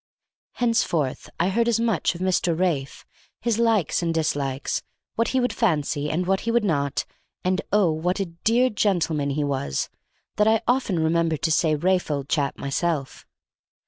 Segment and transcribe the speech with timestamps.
[0.53, 2.57] Henceforth I heard as much of "Mr.
[2.59, 3.05] Ralph,"
[3.39, 4.81] his likes and dislikes,
[5.13, 7.05] what he would fancy and what he would not,
[7.43, 9.89] and oh, what a dear gentleman he was,
[10.37, 13.27] that I often remembered to say "Ralph, old chap," myself.